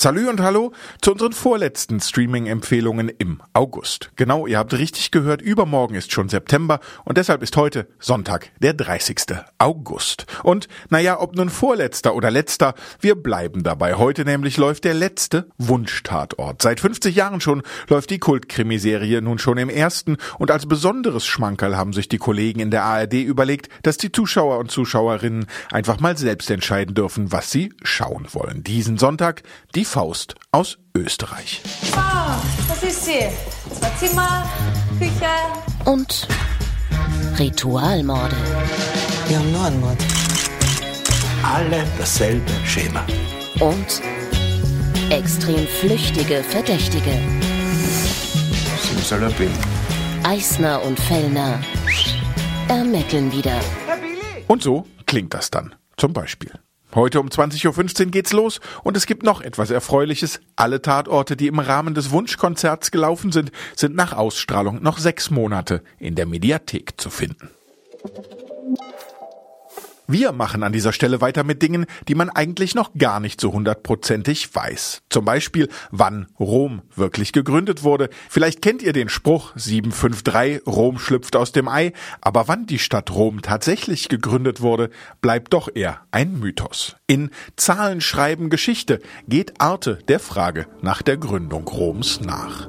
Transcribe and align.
Salü 0.00 0.28
und 0.28 0.40
hallo 0.40 0.70
zu 1.02 1.10
unseren 1.10 1.32
vorletzten 1.32 1.98
Streaming-Empfehlungen 1.98 3.08
im 3.08 3.42
August. 3.52 4.12
Genau, 4.14 4.46
ihr 4.46 4.56
habt 4.56 4.72
richtig 4.74 5.10
gehört, 5.10 5.42
übermorgen 5.42 5.96
ist 5.96 6.12
schon 6.12 6.28
September 6.28 6.78
und 7.04 7.18
deshalb 7.18 7.42
ist 7.42 7.56
heute 7.56 7.88
Sonntag, 7.98 8.52
der 8.60 8.74
30. 8.74 9.22
August. 9.58 10.26
Und 10.44 10.68
naja, 10.88 11.18
ob 11.18 11.34
nun 11.34 11.50
vorletzter 11.50 12.14
oder 12.14 12.30
letzter, 12.30 12.74
wir 13.00 13.16
bleiben 13.16 13.64
dabei. 13.64 13.94
Heute 13.94 14.24
nämlich 14.24 14.56
läuft 14.56 14.84
der 14.84 14.94
letzte 14.94 15.48
Wunschtatort. 15.58 16.62
Seit 16.62 16.78
50 16.78 17.16
Jahren 17.16 17.40
schon 17.40 17.64
läuft 17.88 18.10
die 18.10 18.20
Kultkrimiserie 18.20 19.20
nun 19.20 19.40
schon 19.40 19.58
im 19.58 19.68
ersten 19.68 20.16
und 20.38 20.52
als 20.52 20.66
besonderes 20.66 21.26
Schmankerl 21.26 21.76
haben 21.76 21.92
sich 21.92 22.08
die 22.08 22.18
Kollegen 22.18 22.60
in 22.60 22.70
der 22.70 22.84
ARD 22.84 23.14
überlegt, 23.14 23.68
dass 23.82 23.96
die 23.96 24.12
Zuschauer 24.12 24.58
und 24.58 24.70
Zuschauerinnen 24.70 25.46
einfach 25.72 25.98
mal 25.98 26.16
selbst 26.16 26.52
entscheiden 26.52 26.94
dürfen, 26.94 27.32
was 27.32 27.50
sie 27.50 27.72
schauen 27.82 28.28
wollen. 28.30 28.62
Diesen 28.62 28.96
Sonntag 28.96 29.42
die 29.74 29.87
Faust 29.88 30.34
aus 30.52 30.78
Österreich. 30.94 31.62
Ah, 31.96 32.36
was 32.68 32.82
ist 32.82 33.06
sie? 33.06 33.26
Zwei 33.72 33.90
Zimmer, 33.98 34.46
Küche. 34.98 35.90
Und 35.90 36.28
Ritualmorde. 37.38 38.36
Wir 39.28 39.38
haben 39.38 39.50
nur 39.50 39.64
einen 39.64 39.80
Mord. 39.80 39.96
Alle 41.42 41.84
dasselbe 41.96 42.52
Schema. 42.66 43.02
Und 43.60 44.02
extrem 45.10 45.66
flüchtige 45.66 46.42
Verdächtige. 46.42 47.18
Simsalabim. 48.82 49.50
Eisner 50.22 50.82
und 50.82 51.00
Fellner 51.00 51.60
ermitteln 52.68 53.32
wieder. 53.32 53.58
Und 54.48 54.62
so 54.62 54.86
klingt 55.06 55.32
das 55.32 55.50
dann. 55.50 55.74
Zum 55.96 56.12
Beispiel. 56.12 56.52
Heute 56.94 57.20
um 57.20 57.28
20.15 57.28 58.06
Uhr 58.06 58.10
geht's 58.10 58.32
los 58.32 58.60
und 58.82 58.96
es 58.96 59.06
gibt 59.06 59.22
noch 59.22 59.42
etwas 59.42 59.70
Erfreuliches. 59.70 60.40
Alle 60.56 60.80
Tatorte, 60.80 61.36
die 61.36 61.46
im 61.46 61.58
Rahmen 61.58 61.94
des 61.94 62.10
Wunschkonzerts 62.10 62.90
gelaufen 62.90 63.30
sind, 63.30 63.52
sind 63.76 63.94
nach 63.94 64.14
Ausstrahlung 64.14 64.82
noch 64.82 64.98
sechs 64.98 65.30
Monate 65.30 65.82
in 65.98 66.14
der 66.14 66.26
Mediathek 66.26 66.98
zu 66.98 67.10
finden. 67.10 67.50
Wir 70.10 70.32
machen 70.32 70.62
an 70.62 70.72
dieser 70.72 70.94
Stelle 70.94 71.20
weiter 71.20 71.44
mit 71.44 71.60
Dingen, 71.60 71.84
die 72.08 72.14
man 72.14 72.30
eigentlich 72.30 72.74
noch 72.74 72.94
gar 72.94 73.20
nicht 73.20 73.42
so 73.42 73.52
hundertprozentig 73.52 74.54
weiß. 74.54 75.02
Zum 75.10 75.26
Beispiel, 75.26 75.68
wann 75.90 76.28
Rom 76.40 76.80
wirklich 76.96 77.34
gegründet 77.34 77.82
wurde. 77.82 78.08
Vielleicht 78.30 78.62
kennt 78.62 78.80
ihr 78.80 78.94
den 78.94 79.10
Spruch 79.10 79.52
753, 79.54 80.66
Rom 80.66 80.98
schlüpft 80.98 81.36
aus 81.36 81.52
dem 81.52 81.68
Ei, 81.68 81.92
aber 82.22 82.48
wann 82.48 82.64
die 82.64 82.78
Stadt 82.78 83.10
Rom 83.10 83.42
tatsächlich 83.42 84.08
gegründet 84.08 84.62
wurde, 84.62 84.88
bleibt 85.20 85.52
doch 85.52 85.68
eher 85.74 86.00
ein 86.10 86.40
Mythos. 86.40 86.96
In 87.06 87.28
Zahlen 87.56 88.00
schreiben 88.00 88.48
Geschichte 88.48 89.00
geht 89.28 89.60
Arte 89.60 89.98
der 90.08 90.20
Frage 90.20 90.68
nach 90.80 91.02
der 91.02 91.18
Gründung 91.18 91.68
Roms 91.68 92.22
nach. 92.22 92.66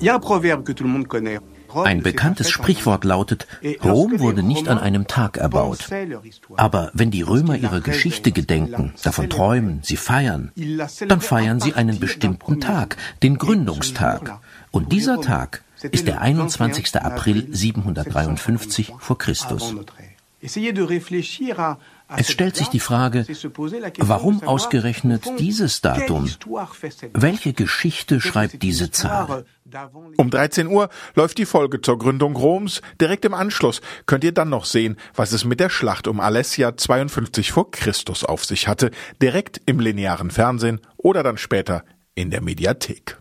Il 0.00 0.08
y 0.08 0.64
que 0.64 0.74
tout 0.74 0.82
le 0.82 0.88
monde 0.88 1.06
connaît. 1.06 1.38
Ein 1.74 2.02
bekanntes 2.02 2.50
Sprichwort 2.50 3.04
lautet, 3.04 3.46
Rom 3.82 4.20
wurde 4.20 4.42
nicht 4.42 4.68
an 4.68 4.78
einem 4.78 5.06
Tag 5.06 5.36
erbaut. 5.36 5.88
Aber 6.56 6.90
wenn 6.94 7.10
die 7.10 7.22
Römer 7.22 7.56
ihre 7.56 7.80
Geschichte 7.80 8.32
gedenken, 8.32 8.94
davon 9.02 9.28
träumen, 9.30 9.80
sie 9.82 9.96
feiern, 9.96 10.52
dann 11.08 11.20
feiern 11.20 11.60
sie 11.60 11.74
einen 11.74 11.98
bestimmten 11.98 12.60
Tag, 12.60 12.96
den 13.22 13.38
Gründungstag. 13.38 14.40
Und 14.70 14.92
dieser 14.92 15.20
Tag 15.20 15.62
ist 15.90 16.06
der 16.06 16.20
21. 16.20 16.96
April 16.96 17.48
753 17.50 18.92
vor 18.98 19.18
Christus. 19.18 19.74
Es 22.16 22.30
stellt 22.30 22.56
sich 22.56 22.68
die 22.68 22.80
Frage, 22.80 23.26
warum 23.98 24.42
ausgerechnet 24.42 25.24
dieses 25.38 25.80
Datum? 25.80 26.30
Welche 27.14 27.54
Geschichte 27.54 28.20
schreibt 28.20 28.62
diese 28.62 28.90
Zahl? 28.90 29.46
Um 30.18 30.30
13 30.30 30.66
Uhr 30.66 30.90
läuft 31.14 31.38
die 31.38 31.46
Folge 31.46 31.80
zur 31.80 31.98
Gründung 31.98 32.36
Roms. 32.36 32.82
Direkt 33.00 33.24
im 33.24 33.32
Anschluss 33.32 33.80
könnt 34.04 34.22
ihr 34.24 34.32
dann 34.32 34.50
noch 34.50 34.66
sehen, 34.66 34.96
was 35.14 35.32
es 35.32 35.44
mit 35.44 35.60
der 35.60 35.70
Schlacht 35.70 36.06
um 36.06 36.20
Alessia 36.20 36.76
52 36.76 37.52
vor 37.52 37.70
Christus 37.70 38.22
auf 38.24 38.44
sich 38.44 38.68
hatte. 38.68 38.90
Direkt 39.22 39.62
im 39.64 39.80
linearen 39.80 40.30
Fernsehen 40.30 40.80
oder 40.98 41.22
dann 41.22 41.38
später 41.38 41.84
in 42.14 42.30
der 42.30 42.42
Mediathek. 42.42 43.18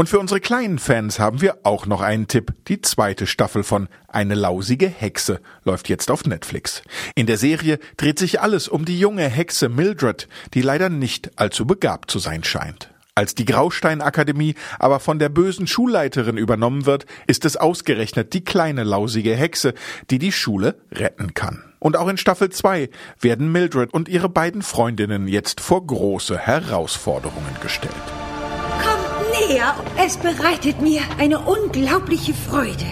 Und 0.00 0.08
für 0.08 0.18
unsere 0.18 0.40
kleinen 0.40 0.78
Fans 0.78 1.18
haben 1.18 1.42
wir 1.42 1.58
auch 1.62 1.84
noch 1.84 2.00
einen 2.00 2.26
Tipp. 2.26 2.54
Die 2.68 2.80
zweite 2.80 3.26
Staffel 3.26 3.62
von 3.62 3.86
Eine 4.08 4.34
lausige 4.34 4.88
Hexe 4.88 5.42
läuft 5.62 5.90
jetzt 5.90 6.10
auf 6.10 6.24
Netflix. 6.24 6.80
In 7.14 7.26
der 7.26 7.36
Serie 7.36 7.78
dreht 7.98 8.18
sich 8.18 8.40
alles 8.40 8.66
um 8.66 8.86
die 8.86 8.98
junge 8.98 9.28
Hexe 9.28 9.68
Mildred, 9.68 10.26
die 10.54 10.62
leider 10.62 10.88
nicht 10.88 11.38
allzu 11.38 11.66
begabt 11.66 12.10
zu 12.10 12.18
sein 12.18 12.44
scheint. 12.44 12.88
Als 13.14 13.34
die 13.34 13.44
Grausteinakademie 13.44 14.54
aber 14.78 15.00
von 15.00 15.18
der 15.18 15.28
bösen 15.28 15.66
Schulleiterin 15.66 16.38
übernommen 16.38 16.86
wird, 16.86 17.04
ist 17.26 17.44
es 17.44 17.58
ausgerechnet 17.58 18.32
die 18.32 18.42
kleine 18.42 18.84
lausige 18.84 19.36
Hexe, 19.36 19.74
die 20.08 20.18
die 20.18 20.32
Schule 20.32 20.76
retten 20.90 21.34
kann. 21.34 21.62
Und 21.78 21.98
auch 21.98 22.08
in 22.08 22.16
Staffel 22.16 22.48
2 22.48 22.88
werden 23.20 23.52
Mildred 23.52 23.92
und 23.92 24.08
ihre 24.08 24.30
beiden 24.30 24.62
Freundinnen 24.62 25.28
jetzt 25.28 25.60
vor 25.60 25.86
große 25.86 26.38
Herausforderungen 26.38 27.54
gestellt. 27.60 27.92
Näher. 29.50 29.74
Es 29.96 30.16
bereitet 30.16 30.80
mir 30.80 31.02
eine 31.18 31.40
unglaubliche 31.40 32.34
Freude, 32.34 32.86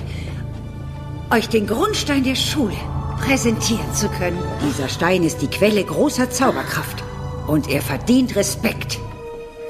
euch 1.30 1.48
den 1.48 1.66
Grundstein 1.66 2.24
der 2.24 2.34
Schule 2.34 2.76
präsentieren 3.20 3.92
zu 3.94 4.08
können. 4.08 4.42
Dieser 4.62 4.88
Stein 4.88 5.24
ist 5.24 5.42
die 5.42 5.48
Quelle 5.48 5.84
großer 5.84 6.30
Zauberkraft 6.30 7.02
und 7.46 7.68
er 7.68 7.82
verdient 7.82 8.36
Respekt. 8.36 8.98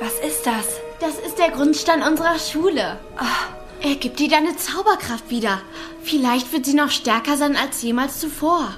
Was 0.00 0.14
ist 0.26 0.46
das? 0.46 0.80
Das 1.00 1.18
ist 1.18 1.38
der 1.38 1.50
Grundstein 1.50 2.02
unserer 2.02 2.38
Schule. 2.38 2.98
Oh, 3.20 3.86
er 3.86 3.94
gibt 3.94 4.18
dir 4.18 4.28
deine 4.28 4.56
Zauberkraft 4.56 5.30
wieder. 5.30 5.60
Vielleicht 6.02 6.52
wird 6.52 6.66
sie 6.66 6.74
noch 6.74 6.90
stärker 6.90 7.36
sein 7.36 7.56
als 7.56 7.82
jemals 7.82 8.20
zuvor. 8.20 8.74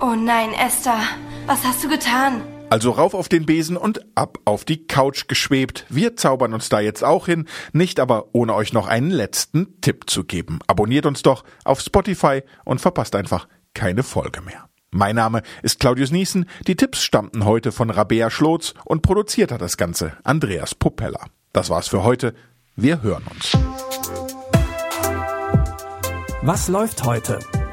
Oh 0.00 0.14
nein, 0.16 0.52
Esther. 0.54 1.00
Was 1.46 1.64
hast 1.64 1.84
du 1.84 1.88
getan? 1.88 2.42
Also 2.70 2.90
rauf 2.90 3.14
auf 3.14 3.28
den 3.28 3.46
Besen 3.46 3.76
und 3.76 4.00
ab 4.16 4.38
auf 4.44 4.64
die 4.64 4.86
Couch 4.86 5.28
geschwebt. 5.28 5.86
Wir 5.88 6.16
zaubern 6.16 6.54
uns 6.54 6.68
da 6.68 6.80
jetzt 6.80 7.04
auch 7.04 7.26
hin, 7.26 7.46
nicht 7.72 8.00
aber 8.00 8.26
ohne 8.32 8.54
euch 8.54 8.72
noch 8.72 8.88
einen 8.88 9.10
letzten 9.10 9.80
Tipp 9.80 10.10
zu 10.10 10.24
geben. 10.24 10.58
Abonniert 10.66 11.06
uns 11.06 11.22
doch 11.22 11.44
auf 11.64 11.80
Spotify 11.80 12.42
und 12.64 12.80
verpasst 12.80 13.14
einfach 13.14 13.46
keine 13.74 14.02
Folge 14.02 14.40
mehr. 14.40 14.68
Mein 14.90 15.16
Name 15.16 15.42
ist 15.62 15.80
Claudius 15.80 16.12
Niesen. 16.12 16.46
Die 16.66 16.76
Tipps 16.76 17.02
stammten 17.02 17.44
heute 17.44 17.72
von 17.72 17.90
Rabea 17.90 18.30
Schlotz 18.30 18.74
und 18.84 19.02
produziert 19.02 19.50
hat 19.50 19.60
das 19.60 19.76
Ganze 19.76 20.12
Andreas 20.22 20.74
Popella. 20.74 21.26
Das 21.52 21.68
war's 21.70 21.88
für 21.88 22.04
heute. 22.04 22.34
Wir 22.76 23.02
hören 23.02 23.24
uns. 23.30 23.52
Was 26.42 26.68
läuft 26.68 27.04
heute? 27.04 27.38